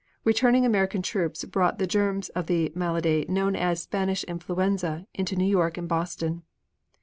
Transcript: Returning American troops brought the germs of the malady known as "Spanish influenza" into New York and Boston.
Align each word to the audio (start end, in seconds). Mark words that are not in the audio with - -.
Returning 0.23 0.65
American 0.65 1.03
troops 1.03 1.45
brought 1.45 1.77
the 1.77 1.85
germs 1.85 2.29
of 2.29 2.47
the 2.47 2.71
malady 2.73 3.23
known 3.29 3.55
as 3.55 3.83
"Spanish 3.83 4.23
influenza" 4.23 5.05
into 5.13 5.35
New 5.35 5.45
York 5.45 5.77
and 5.77 5.87
Boston. 5.87 6.41